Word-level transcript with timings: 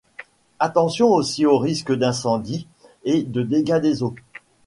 Attention 0.57 1.09
aussi 1.11 1.45
au 1.45 1.59
risque 1.59 1.91
d'incendie 1.93 2.65
et 3.03 3.21
de 3.21 3.43
dégât 3.43 3.79
des 3.79 4.01
eaux. 4.01 4.15